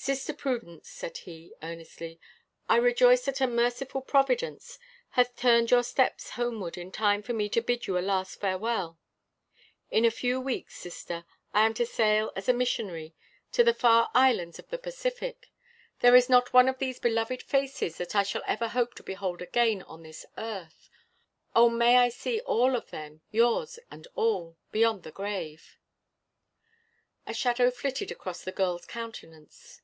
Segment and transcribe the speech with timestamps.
[0.00, 2.20] "Sister Prudence," said he, earnestly,
[2.68, 4.78] "I rejoice that a merciful Providence
[5.10, 9.00] hath turned your steps homeward in time for me to bid you a last farewell.
[9.90, 13.16] In a few weeks, sister, I am to sail as a missionary
[13.50, 15.50] to the far islands of the Pacific.
[15.98, 19.42] There is not one of these beloved faces that I shall ever hope to behold
[19.42, 20.88] again on this earth.
[21.56, 25.76] Oh, may I see all of them yours and all beyond the grave!"
[27.26, 29.82] A shadow flitted across the girl's countenance.